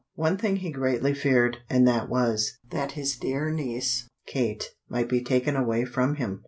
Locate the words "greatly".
0.71-1.13